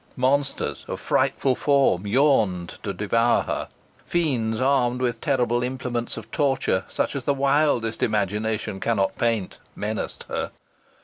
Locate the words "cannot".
8.79-9.15